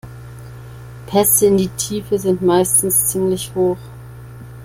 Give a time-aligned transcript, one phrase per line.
[1.05, 3.77] Pässe in die Tiefe sind meistens ziemlich hoch.